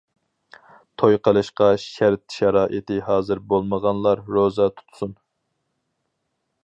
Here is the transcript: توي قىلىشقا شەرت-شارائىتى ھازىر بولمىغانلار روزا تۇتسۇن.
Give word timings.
توي 1.01 1.17
قىلىشقا 1.27 1.67
شەرت-شارائىتى 1.83 2.97
ھازىر 3.09 3.43
بولمىغانلار 3.53 4.25
روزا 4.39 4.71
تۇتسۇن. 4.81 5.15